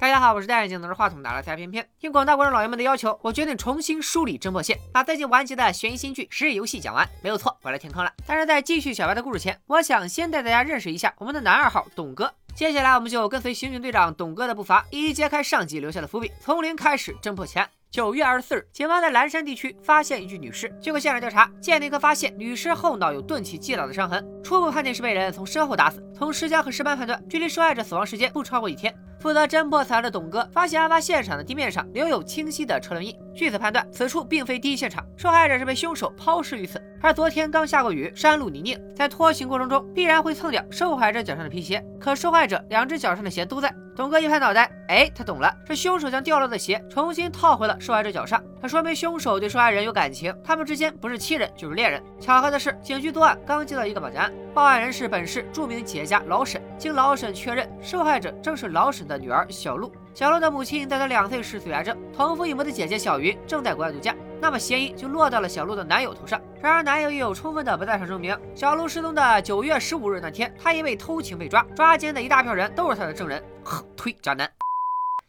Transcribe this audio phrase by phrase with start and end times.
[0.00, 1.84] 大家好，我是戴眼镜拿着话筒拿了猜片片。
[2.02, 7.04] 应广大观众老爷们的要求，我决定重新梳理侦破线，把最近完结的悬疑新剧《十日游戏》讲完。
[7.20, 8.12] 没有错，我来填坑了。
[8.24, 12.32] 但是在继续小白的故事前，我想先带大家认识一下我们的男二号董哥。
[12.54, 17.68] 接下来我们就跟随刑警队长董哥的步伐，一一揭开上集留下的伏笔，从零开始侦破前。
[17.90, 20.72] 九月二十四日，警方在蓝山地区发现一具女尸。
[20.80, 26.00] 经过现场调查，鉴定科发现女尸后脑有钝器击倒的伤痕，初步判定是被人从身后打死。
[26.16, 28.94] 从尸僵和尸斑判断，距离受害者死亡时间不超过一天。
[29.18, 36.82] 负责侦破此案的董哥发现案发现场的地面上留有清晰的车轮印，据此判断，此处并非第一现场，受害者是被凶手抛尸于此。
[37.00, 43.72] 而昨天刚下过雨，山路泥泞，在拖行过程中必然会蹭掉受害者脚上的皮鞋，可受害者两只脚上的鞋都在。
[43.94, 52.02] 董哥一拍脑袋，哎，他懂了，是凶手将掉落的鞋重新套回了受害者脚上，这说明凶手对受害人有感情，他们之间不是亲人就是恋人。
[52.18, 59.92] 巧合的是，警局作案刚接到一个绑架案，报案人是本市著名企业家老沈，经老沈确认，受害者正是老沈的女儿小璐。
[60.18, 66.40] 小鹿的母亲在她两岁时死于癌症，同父异母的姐姐小云正在国外度假，那么嫌疑就落到了小鹿的男友头上。
[66.60, 73.40] 然而男友也有充分的不在场证明，小鹿失踪的九月十五日那天，他因为偷情被抓，抓奸的一大票人都是他的证人。
[73.62, 74.50] 哼， 推渣男。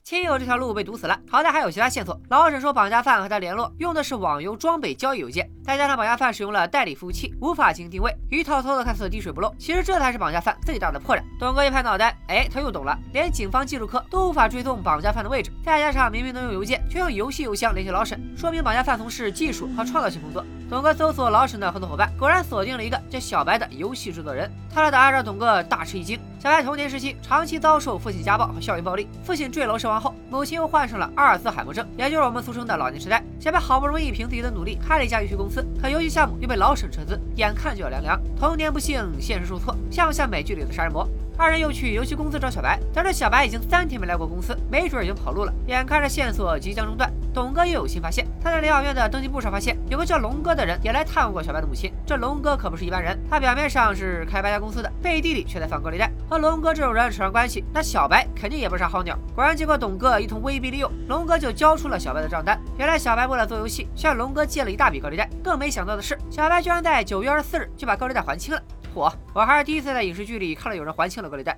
[0.09, 2.19] 亲友这条路被堵死了，好在还有其他线索。
[2.29, 9.53] 老沈说绑架犯和他联络用的是网游装备交易邮件，再加上绑架犯使用了代理服务器，无法进行定位，一套操作看似滴水不漏。
[9.59, 11.21] 其实这才是绑架犯最大的破绽。
[11.39, 20.43] 董哥一拍脑袋，哎，他又懂了，连警方技术科都无法追踪绑架犯的位置，再加上明明能用邮件，却用游戏邮箱联系老沈，说明绑架犯从事技术和创造性工作。
[20.69, 24.47] 董哥搜索老沈的合作伙伴，果然锁定了一个叫小白的游戏制作人。
[24.71, 26.19] 他的答案让董哥大吃一惊。
[26.37, 29.99] 小白童年时期长期遭受父亲家暴和校园暴力，父亲坠楼身亡。
[29.99, 33.19] 后，母亲又患上了阿尔兹海默症，也就是我们俗称的老年痴呆。
[33.39, 38.21] 小白好不容易凭自己的努力开了一家游戏公司，可游戏项目又被老沈撤资，眼看就要凉凉。
[38.39, 41.09] 童年不幸，现实受挫，像不像美剧里的杀人魔？
[41.39, 45.53] 二人又去游戏公司找小白，得知小白已经三天没来过公司，没准已经跑路了。
[45.67, 48.27] 眼看着线索即将中断，董哥又有新发现。
[48.43, 51.93] 他在疗养院的登记簿上发现，有个叫龙哥的人也来探望过小白的母亲。
[52.05, 56.11] 这龙哥可不是一般人，他表面上是开搬家公司的，背地里却在放高利贷。
[56.29, 59.17] 和龙哥这种人扯上关系，那小白肯定也不是啥好鸟。
[59.33, 62.59] 果然，经过董哥一通威逼利诱，龙哥就交出了小白的账单。
[62.77, 65.29] 原来小白为了做游戏，向龙哥借了一大笔高利贷。
[65.41, 68.61] 更没想到的是，小白居然在九月二十四日就把高利贷还清了。
[68.99, 71.57] 我，我还是第一次在影视剧里看到有人还清了高利贷。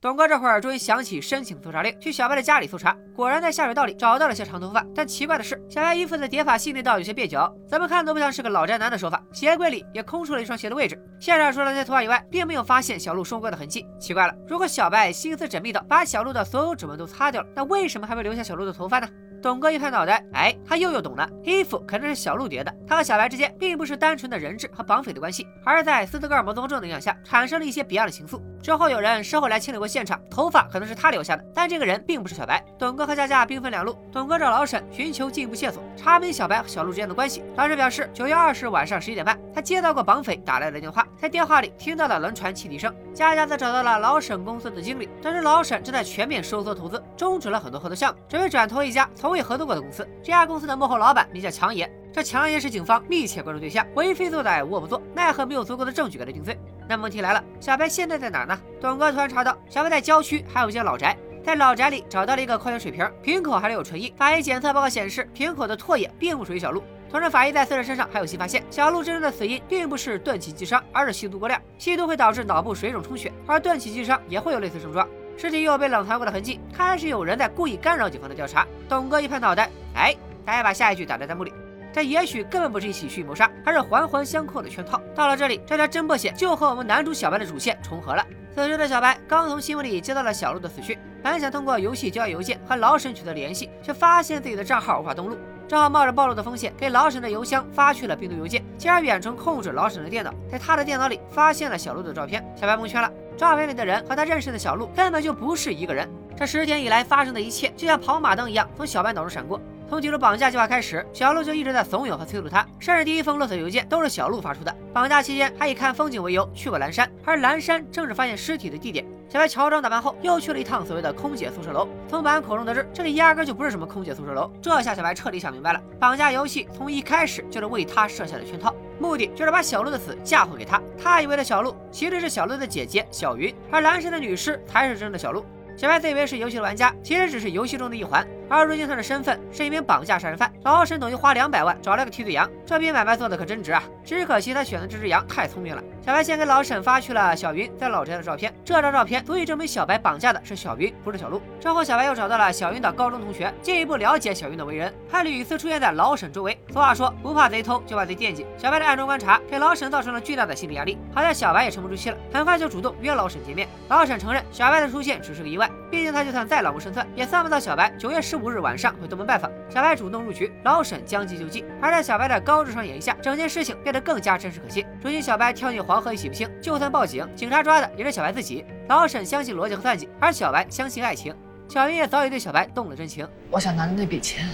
[0.00, 4.84] 董哥这会儿终于想起申请搜查令，去小白的家里搜查，果然在下水道里找到了些长头发。
[4.94, 9.22] 但奇怪的是，小白衣服的叠法细腻到有些蹩脚，怎么看都不像是个老宅男的手法。
[9.32, 10.98] 鞋柜里也空出了一双鞋的位置。
[11.20, 13.86] 现场除了那些头发以外，并没有发现小鹿双关的痕迹。
[13.98, 19.08] 奇怪了，如果小白心思缜密到把小鹿的所有指纹都擦掉了，那为什么还会留下小鹿的头发呢？
[19.44, 22.74] 董哥一拍脑袋，哎，他又又懂了，衣服肯定是小鹿叠的。
[22.88, 28.40] 他和小白之间并不是单纯的人质和绑匪的关系，而是在斯德哥尔摩综合症的影响下产生了一些别样的情愫。
[28.62, 32.64] 之后有人事后来清理过现场，头发可能是他留下的，但这个人并不是小白。
[32.78, 37.44] 董哥和佳佳兵分两路，董哥找老沈寻求进一步线索，查明小白和小鹿之间的关系。
[37.54, 42.90] 老沈表示，九月二十晚上十一点半，他接到过绑匪打来的电话，在电话里听到了轮船汽笛声。
[43.12, 50.08] 佳佳则找到了老沈公司的经理，得知老沈正在全面收缩投资，终止了很多合作项目，准备转投一家从未合作过的公司。
[50.22, 56.56] 这家公司的幕后老板名叫强爷，这强爷是警方密切关注对象，为非作歹，无恶不作，奈何没有足够的证据给他定罪。
[56.88, 58.56] 那么问题来了，小白现在在哪呢？
[58.80, 64.14] 董哥突然查到，小白在郊区还有一间老宅，在老宅里找到了一个矿泉水瓶，瓶口还留有唇印。
[64.16, 66.80] 法医检测报告显示，瓶口的唾液并不属于小鹿。
[67.10, 71.60] 同时，法医在死者身上还有新发现，小鹿真正的死因并不是钝器击伤，而是吸毒过量。
[71.76, 75.08] 吸毒会导致脑部水肿充血，而钝器击伤也会有类似症状。
[75.36, 78.66] 尸体又有被冷藏过的痕迹，看来是有人在故意干扰警方的调查。
[78.88, 80.14] 董哥一拍脑袋，哎，
[80.44, 81.52] 大家把下一句打在弹幕里。
[81.92, 85.00] 这也许根本不是一起蓄谋杀，而是环环相扣的圈套。
[85.14, 88.26] 到了这里，这条侦破线就和我们男主小白的主线重合了。
[88.54, 102.44] 此时的小白刚从新闻里接到了小鹿的死讯，本想通过游戏交易邮件和老沈取得联系，却发现自己的账号无法登录，正好冒着暴露的风险给老沈的邮箱发去了病毒邮件，进而远程控制老沈的电脑，在他的电脑里发现了小鹿的照片。
[102.54, 106.08] 小白蒙圈了，照片里的人和他认识的小鹿根本就不是一个人。
[106.36, 109.60] 这十天以来发生的一切，就像跑马灯一样从小白脑中闪过。
[109.88, 114.74] 从提出绑架计划开始，小鹿就一直在怂恿和催促他，甚至第一封勒索邮件都是小鹿发出的。
[114.92, 119.04] 绑架期间，还以看风景为由去过蓝山，而蓝山正是发现尸体的地点。
[119.28, 121.88] 小白乔装打扮后，又去了一趟所谓的空姐宿舍楼。
[122.08, 124.50] 从保安口中得知，这里压根就不是什么空姐宿舍楼。
[124.62, 130.80] 这下小白彻底想明白了，绑架游戏从一开始就是为他设下的圈套，目的就是把小鹿的死嫁祸给他。
[130.96, 135.44] 他以为的小鹿，其实是小鹿的姐姐小云，而蓝山的女尸才是真正的小鹿。
[135.76, 138.24] 小白自以为是游戏的玩家，其实只是游戏中的一环。
[138.48, 143.82] 而如今他的身份是一名绑架杀人犯，老沈等于花两百万找了个替罪羊，这笔买卖做的可真值啊！
[144.04, 145.82] 只可惜他选的这只羊太聪明了。
[146.04, 151.40] 小白先给老沈发去了小云在老宅的照片，这张照片足以证明小白绑架的是小云，不是小鹿。
[151.58, 156.58] 之后小白又找到了小云的高中同学，进一步了解小云的为人，还屡次出现在老沈周围。
[156.68, 158.46] 俗话说不怕贼偷，就怕贼惦记。
[158.58, 160.98] 小白的暗中观察给老沈造成了巨大的心理压力。
[161.14, 163.66] 好在小白也沉不住气了，很快就主动约老沈见面。
[163.88, 169.48] 老沈承认小白的出现只是个意外，毕竟他就算再老谋深算，也算不到小白九月十五日晚上会登门拜访。
[169.70, 171.64] 小白主动入局，老沈将计就计。
[171.80, 174.84] 而在小白的高智商演绎下，整件事情变得更加真实可信。
[175.00, 178.64] 如今小白跳进黄河也洗不清，就算报警，警察抓的也是小白自己。
[178.88, 181.32] 老沈相信逻辑和算计，而小白相信爱情。
[181.68, 183.24] 小云也早已对小白动了真情。
[183.48, 184.48] 我想拿着那笔钱，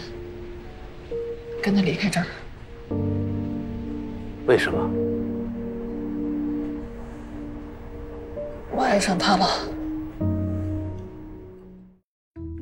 [1.62, 2.26] 跟他离开这儿。
[4.46, 4.78] 为什么？
[8.72, 9.48] 我爱上他了。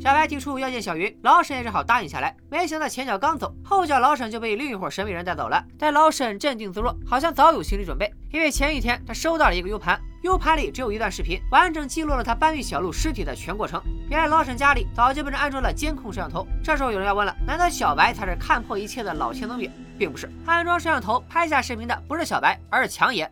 [0.08, 2.34] 小白提出要见小云，老沈也只好答应下来。
[2.48, 5.62] 没想到前脚刚走，后脚老沈就被另一伙神秘人带走了。
[5.78, 13.82] 但老沈镇定自若，好像早有心理准备，因为前一天他收到了一个 U 盘，U 盘里只有一段视频，完整记录了他搬运小鹿尸体的全过程。
[14.08, 16.48] 原来老沈家里早就被人安装了监控摄像头。
[16.64, 19.70] 这时候有人要问了，难道小白才是看破一切的老千能饼？
[19.98, 23.30] 并不是，安装摄像头拍下视频的不是小白，而是强爷。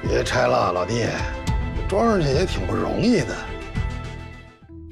[0.00, 1.06] 别拆了，老弟，
[1.88, 3.34] 装上去也挺不容易的。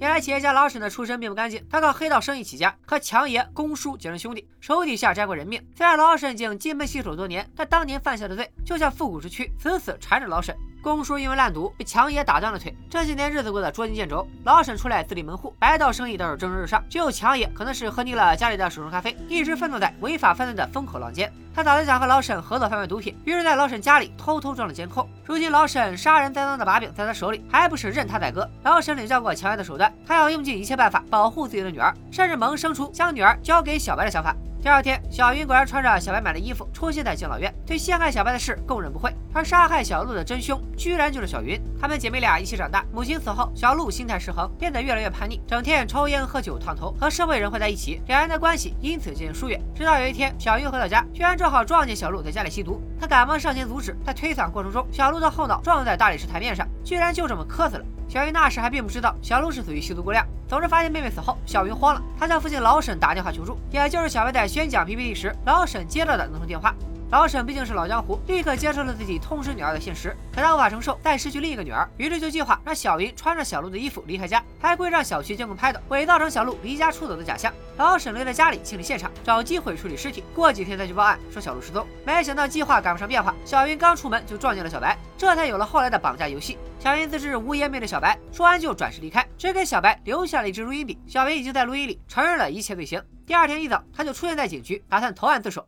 [0.01, 5.63] 原来企业家老沈的出身并不干净，他靠黑道生意起家，和强爷、公叔结成兄弟，手底下摘过人命。
[5.77, 10.57] 虽然老沈已经金盆洗手多年，但当年犯下的罪就像复古之躯，死死缠着老沈。
[10.83, 14.27] 公叔因为烂赌被强爷打断了腿，这几年日子过得捉襟见肘。
[14.45, 16.83] 老沈出来自立门户，白道生意倒是蒸蒸日上。
[16.89, 21.31] 只有强爷可能是喝腻了家里的手冲咖啡，一直奋斗在违法犯罪的风口浪尖。
[21.55, 25.07] 他早就想和老沈合作贩卖毒品，于是在老沈家里偷偷装了监控。
[25.27, 28.49] 如今老沈杀人栽赃的把柄在他手里，还不是任他宰割？
[28.63, 34.35] 老沈领教过强爷的手段，他要用尽一切办法保护自己的女儿，甚至萌生出将女儿交给小白的想法。
[34.63, 39.11] 第二天，小云果然穿着小白买的衣服出现在敬老院，对陷害小白的事供认不讳。
[39.33, 41.59] 而杀害小鹿的真凶，居然就是小云。
[41.81, 49.59] 她们姐妹俩一起长大，母亲死后，小鹿心态失衡，变得越来越叛逆，整天抽烟喝酒烫头，和社会人混在一起，两人的关系因此渐渐疏远。
[49.75, 57.85] 直到有一天，小云回到家，居然正好撞见小鹿在家里吸毒，她赶忙上前阻止，在推搡过程中，小鹿的后脑撞在大理石台面上，居然就这么磕死了。
[58.07, 60.27] 小云那时还并不知道小鹿是死于吸毒过量。
[60.51, 66.75] 总之，发现妹妹死后，小云慌了，她向父亲老沈打电话求助，也就是小白在宣讲 PPT 时，老沈接到的那通电话。
[67.11, 70.17] 老沈毕竟是老江湖，立刻接受了自己痛失女儿的现实。
[70.33, 77.53] 可他无法承受再失去另一个女儿，于是就计划让小云穿着小鹿的衣服离开家，还故意让小区监控拍到，伪造成小鹿离家出走的假象。
[77.79, 81.85] 老沈留在家里清理现场，找机会处理尸体，过几天再去报案说小鹿失踪。
[82.07, 86.59] 没想到计划赶不上变化，小云刚出门就撞见了小白，这才有了后来的绑架游戏。
[86.79, 90.97] 小云自知无颜面对小白，说完就转身离开，只给小白留下了一支录音笔。
[91.09, 93.03] 小云已经在录音里承认了一切罪行。
[93.27, 95.67] 第二天一早，他就出现在警局，打算投案自首。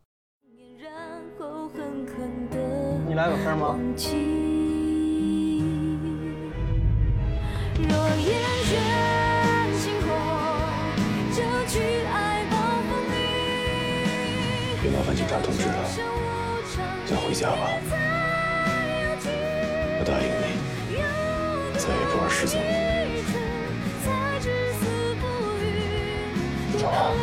[3.13, 3.77] 你来有事吗？
[14.81, 15.85] 别麻烦警察同志了，
[17.05, 17.69] 先回家吧。
[19.99, 20.57] 我答应你，
[21.77, 22.59] 再也不玩失踪。
[26.79, 27.13] 走吧。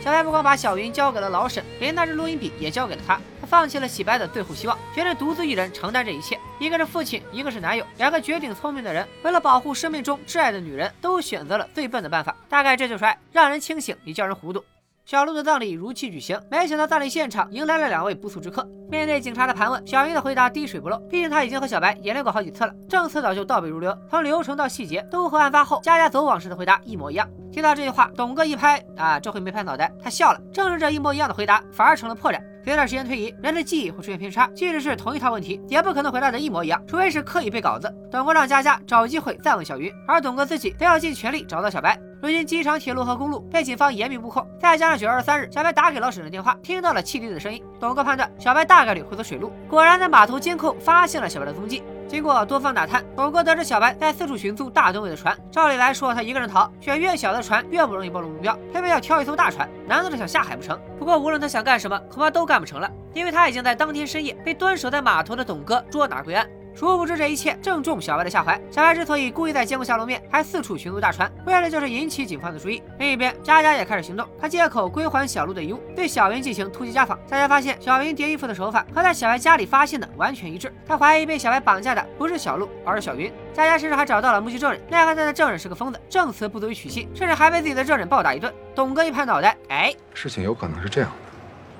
[0.00, 3.20] 小白不光把小云交给了老沈，连那支录音笔也交给了他。
[3.48, 6.38] 放弃了洗白的最后希望，决定独自一人承担这一切。
[6.58, 12.36] 一个是父亲，一个是男友，两个绝顶聪明的人，为了保护生命中挚爱的女人，都选择了最笨的办法。
[12.48, 14.62] 大概这就是爱，让人清醒也叫人糊涂。
[15.06, 18.68] 小鹿的葬礼如期举行，没想到葬礼现场迎来了两位不速之客。
[18.90, 20.98] 面对警察的盘问，小英的回答滴水不漏。
[21.08, 27.26] 毕竟他已经和小白演练过好几次了，证词早就倒背如流，从流程到细节都和案发后家家走访时的回答一模一样。
[27.50, 30.40] 听到这句话，董哥一拍啊，这回没拍脑袋，他笑了。
[30.52, 32.38] 正是这一模一样的回答，反而成了破绽。
[32.68, 37.90] 随着时间推移，人的记忆会出现偏差，即使是同一套问题，也不可能回答的一模一样，除非是刻意背稿子。
[38.10, 41.98] 董哥让佳佳找机会再问小云，而董哥自己则要尽全力找到小白。
[42.20, 49.52] 如今机场、铁路和公路被警方严密布控，再加上九月二十三日小白打给老沈的电话，听到了汽笛的声音，董哥判断小白大概率会走水路。
[49.68, 51.80] 果然在码头监控发现了小白的踪迹。
[52.08, 55.36] 经过多方打探，董哥得知小白在四处寻租大吨位的船。
[55.48, 60.76] 照理来说，他一个人逃，选越小的船越不容易暴露目标，偏偏要挑一艘大船，难道是想下海不成？
[60.98, 66.48] 不过无论他想干什么，恐怕都干不成了，因为他已经在当天深夜被蹲守在码头的董哥捉拿归案。
[66.78, 68.54] 殊不知这一切正中小白的下怀。
[68.70, 72.80] 小白之所以故意在监控下露面，还四处寻租大船，为的就是引起警方的注意。
[73.00, 77.18] 另一边，佳佳也开始行动，他借口归还小鹿的遗物，对小云进行突击家访。
[77.26, 83.28] 佳佳发现小云叠衣服的手法和在小白家里发现的完全一致，他怀疑被小白绑架的不是小鹿，而是小云。
[83.52, 88.54] 佳佳甚至还找到了目击证人，奈何他的证人是个疯子，证词不足以取信，甚至还被自己的证人暴打一顿。
[88.76, 91.16] 董哥一拍脑袋，哎，事情有可能是这样的：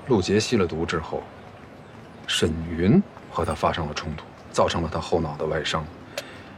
[0.08, 1.22] 陆杰吸了毒之后，
[2.26, 3.00] 沈云
[3.30, 5.84] 和他发生了冲突，造成了他后脑的外伤。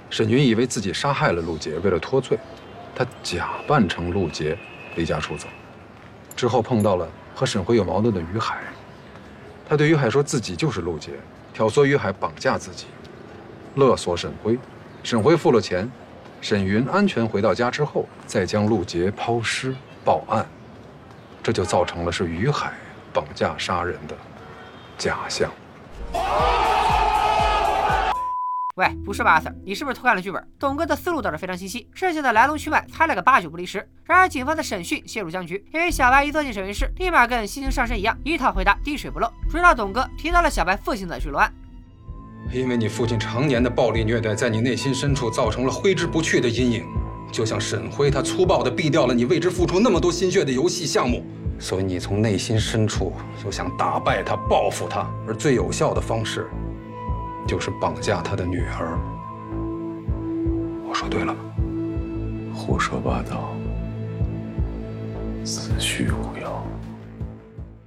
[0.08, 2.38] 沈云以为自己杀害了陆杰，为了脱罪，
[2.94, 4.58] 他假扮成陆杰
[4.96, 5.46] 离家出走。
[6.34, 8.60] 之后碰到了和沈辉有矛盾的于海，
[9.68, 11.12] 他对于海说自己就是陆杰，
[11.54, 12.86] 挑唆于海绑架自己，
[13.76, 14.58] 勒索沈辉。
[15.02, 15.90] 沈辉付了钱，
[16.40, 20.44] 沈云安全回到家之后，再将陆杰抛尸报案，
[21.42, 22.72] 这就造成了是于海
[23.12, 24.16] 绑架杀人的
[24.98, 25.50] 假象。
[28.80, 30.42] 喂，不是吧，阿 Sir，你是不是偷看了剧本？
[30.58, 33.86] 董哥的思路倒是非常清晰，事情的来龙去脉猜了个八九不离十。
[34.04, 39.30] 然而警方的审讯陷入僵局，因为小白一坐进审讯室，立马跟心情上身一样，一套回答滴水不漏。
[39.50, 41.52] 直到董哥提到了小白父亲的坠楼案。
[42.50, 46.86] 因为你父亲常年的暴力虐待，在你内心深处造成了挥之不去的阴影，
[47.30, 51.22] 就像沈辉，他粗暴地毙掉了你为之付出那么多心血的游戏项目，
[51.58, 53.12] 所以你从内心深处
[53.44, 56.48] 就想打败他、报复他，而最有效的方式，
[57.50, 58.96] 就是绑架他的女儿。
[60.88, 61.40] 我说对了吗？
[62.54, 63.52] 胡说八道，
[65.42, 66.62] 子虚乌有。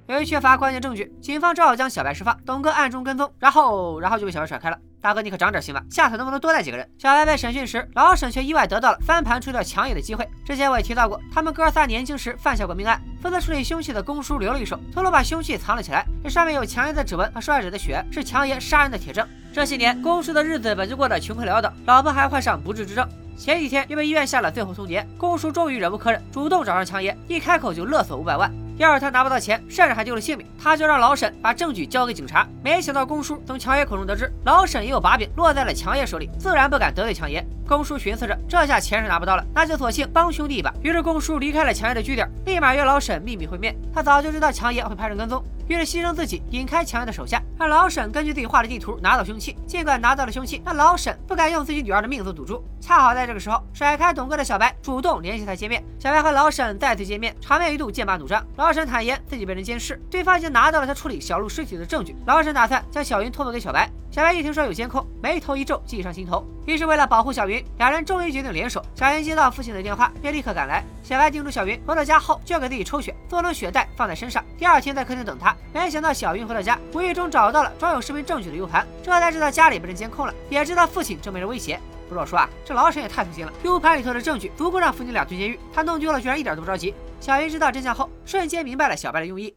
[0.07, 2.37] 由于缺乏关键证据，警方只好将小白释放。
[2.45, 4.77] 董哥暗中跟踪，然后，然后就被小白甩开了。
[5.03, 6.89] 大哥，你可长点心吧，下次能不能多带几个人？
[6.97, 10.25] 小白被审讯时，老沈却意外得到了翻盘除掉强野的机会。
[10.45, 16.05] 之前我也提到过，他们哥仨年轻时犯下过命案，负责处理凶器的公叔留了一手，偷偷把凶器藏了起来。
[16.23, 19.27] 这上面有强爷的指纹和受害者的血，是强爷杀人的铁证。
[19.53, 23.05] 这些年，公叔的日子本就过得穷困潦倒，老婆还患上不治之症。
[23.37, 28.49] 前几天又被医院下了最后通牒，公叔终于忍无可忍，主动找上强爷，一开口就勒索五百万。
[28.77, 32.47] 要是他拿不到钱，甚至还丢了性命，他就让老沈把证据交给警察。
[32.63, 37.45] 没想到公叔从强爷口中得知，老沈也有把柄落在了强爷手里，自然不敢得罪强爷。
[37.67, 40.73] 公叔寻思着，这下钱是拿不到了，那就索性帮兄弟一把。
[40.81, 43.75] 于是公叔离开了强爷的据点，立马约老沈秘密会面。
[43.93, 45.43] 他早就知道强爷会派人跟踪。
[45.67, 49.55] 于是牺牲自己，引开强爷的手下，让老沈根据自己画的地图拿到凶器。
[49.65, 52.63] 尽管拿到了凶器，但老沈不敢用自己女儿的命做赌注。
[52.81, 55.83] 恰好在这个时候，甩开董哥的小白主动联系他见面。
[55.97, 58.45] 小白和老沈再次见面，场面一度剑拔弩张。
[58.57, 62.15] 老沈坦言自己被人监视，对方已经拿到了他处理小鹿尸体的证据。
[62.25, 63.89] 老沈打算将小云托付给小白。
[64.13, 66.45] 小白一听说有监控，眉头一皱，计上心头。
[66.67, 68.79] 于是为了保护小云，两人终于决定联手。
[68.93, 70.83] 小云接到父亲的电话，便立刻赶来。
[71.01, 75.55] 小白叮嘱小云回到家后就要给自己抽血，做成血袋放在身上，第二天在客厅等他。
[75.73, 81.79] 没想到小云回到家，无意中找到了装有视频证据的 U 盘，这才知道家里被人监控了，也知道父亲正被人威胁。
[82.07, 86.93] 不是我说啊，这老沈也太粗心了，U 盘里头的证据足够让父女俩蹲监狱，他弄丢了居然一点都不着急。
[87.19, 89.55] 小云知道真相后，瞬间明白了小白的用意。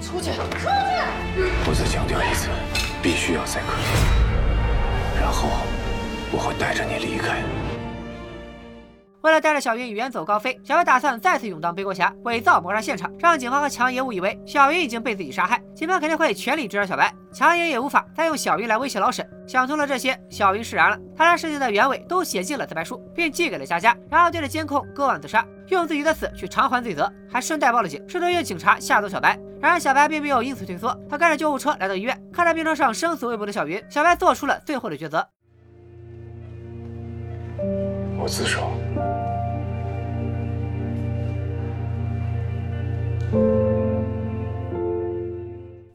[0.00, 0.30] 出去！
[0.30, 0.66] 出去！
[1.66, 2.48] 我再强调一次，
[3.02, 5.48] 必须要在客厅，然后
[6.30, 7.42] 我会带着你离开。
[9.22, 15.60] 为了带着小云远走高飞，小白打算再次勇当背锅侠，伪造谋杀现场，让警方和强爷误以为小云已经被自己杀害。
[15.74, 19.28] 警方肯定会全力追查小白，强爷也无法再用小云来威胁老沈。
[19.46, 29.38] 想通了这些，小云释然了，他将事情的原委都写进了自白书，并寄给了佳佳，然后对着监控割腕自杀，用自己的死去偿还罪责，还顺带报了警，试图用警察吓走小白。
[29.60, 35.26] 然而小白并没有因此退缩，他开着救护车来到医院，看着病床上生死未卜的小云，小白做出了最后的抉择。
[38.28, 38.70] 自首。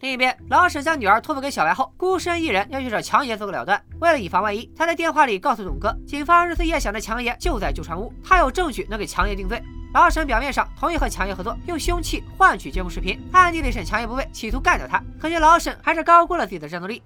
[0.02, 3.82] 另一边，老沈将女儿托付给小白后，孤身一人要去找强爷做个了断。
[4.00, 9.63] 为了以防万一，他在电话里告诉董哥，警方日思夜想的强爷就在旧船屋，他有证据能给强爷定罪。
[9.94, 15.02] 老沈表面上同意和强爷合作，用凶器换取监控视频，暗地里审强爷不备，企图干掉他。
[15.20, 17.02] 可惜老沈还是高估了自己的战斗力。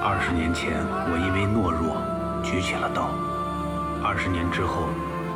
[0.00, 0.78] 二十年前，
[1.10, 1.96] 我因为懦弱
[2.42, 3.10] 举起了刀；
[4.00, 4.88] 二十年之后，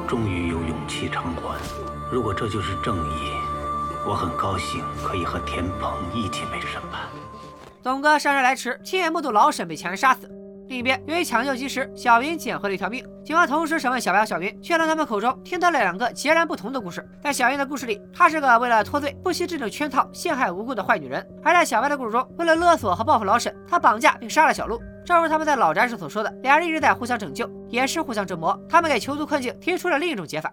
[0.07, 1.59] 终于有勇气偿还。
[2.13, 3.33] 如果这就是正义，
[4.07, 7.03] 我很高兴可以和田鹏一起被审判。
[7.83, 10.31] 董哥姗姗来迟，亲眼目睹老沈被强人杀死。
[10.73, 13.05] 另一边，由于抢救及时，小云捡回了一条命。
[13.23, 17.07] 警方同时审问小白和小云，却从他们口中听到了两个截然不同的故事。
[17.23, 24.81] 在小云的故事里，她是个为了脱罪不惜制定圈套陷害无辜的坏女人；而在小白的故事中，为了勒索和报复老沈，她绑架并杀了小鹿。
[25.05, 28.59] 正如他们在老宅时所说的，俩人一直在互相拯救，也是互相折磨。
[28.67, 30.51] 他们给囚徒困境提出了另一种解法。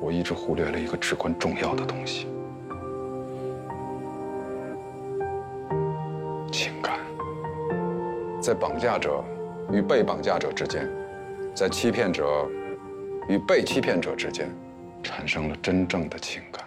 [0.00, 2.28] 我一直忽略了一个至关重要的东西——
[6.52, 6.97] 情感。
[8.40, 9.22] 在绑架者
[9.70, 10.88] 与被绑架者之间，
[11.54, 12.48] 在欺骗者
[13.28, 14.48] 与被欺骗者之间，
[15.02, 16.64] 产生了真正的情感。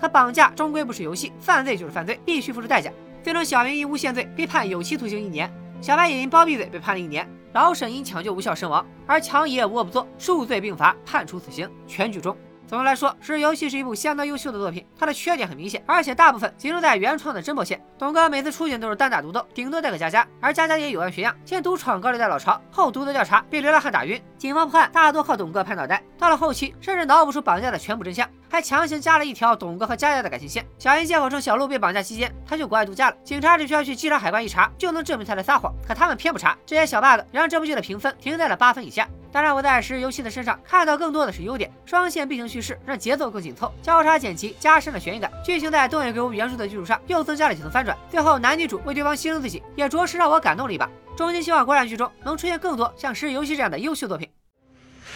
[0.00, 2.90] 可绑架终归不是游戏，犯罪就是犯罪，必须付出代价。
[3.22, 5.48] 最终，小明因诬陷罪被判有期徒刑一年，
[5.80, 11.70] 小白也因包庇罪被判了一年，老沈因抢救无效身亡，而强爷无恶不作，数罪并罚，判处死刑。
[11.86, 12.36] 全剧终。
[12.72, 14.82] 总的来说，《是游戏》是一部相当优秀的作品。
[14.98, 17.78] 它的缺点很明显，而且大部分集中在原创的侦破线。
[17.98, 24.18] 董哥每次出警都是单打独斗，顶多带个佳佳，而佳佳也有样学样，先独闯高利贷老巢，后独自调查被流浪汉打晕。
[24.38, 30.62] 警方破案大多靠董哥拍脑袋，到了后期甚至脑补出绑架的全部真相，还强行加了一条董哥和佳佳的感情线。
[30.78, 36.54] 小英借口称小鹿被绑架期间他去国外度假了，警察只需要去机场海关一查就能证明他在撒谎，可他们偏不查。
[36.66, 39.08] 这些小 bug 让这部剧的评分停在了八分以下。
[39.32, 47.96] 当然，我在石游戏的身上看到更多的是优点，双线并行叙事让节奏更紧凑，交叉剪辑加深了悬疑感，剧情在东野圭吾原著的基础上又增加了几层翻转。
[48.10, 50.90] 最后男女主为对方牺牲自己，也着实让我感动了一把。
[51.16, 54.28] 衷心希望国产剧中能出现更多像石游戏这样的优秀作品。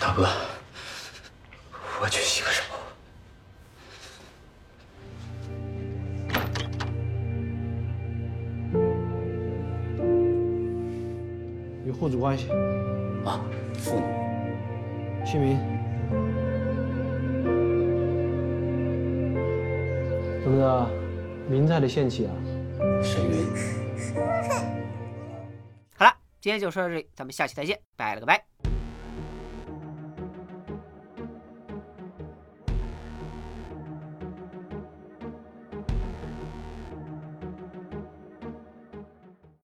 [0.01, 0.27] 大哥，
[2.01, 2.63] 我去洗个手。
[11.99, 12.49] 户主关系。
[13.25, 14.03] 啊，父女。
[15.27, 15.59] 姓名？
[20.43, 20.89] 怎么的？
[21.49, 22.33] 明在的限期啊？
[23.03, 23.37] 沈云。
[25.97, 28.45] 好了，今天就说到这里，咱们下期再见，拜了个拜。